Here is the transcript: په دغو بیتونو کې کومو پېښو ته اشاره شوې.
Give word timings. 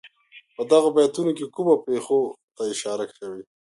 په 0.55 0.61
دغو 0.71 0.89
بیتونو 0.95 1.31
کې 1.37 1.45
کومو 1.55 1.75
پېښو 1.85 2.19
ته 2.55 2.63
اشاره 2.73 3.05
شوې. 3.17 3.43